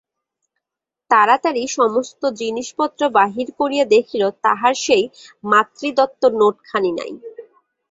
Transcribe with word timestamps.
তাড়াতাড়ি 1.11 1.63
সমস্ত 1.77 2.21
জিনিসপত্র 2.41 3.01
বাহির 3.17 3.47
করিয়া 3.59 3.85
দেখিল 3.95 4.23
তাহার 4.43 4.73
সেই 4.85 5.05
মাতৃদত্ত 5.43 6.21
নোটখানি 6.39 6.91
নাই। 6.99 7.11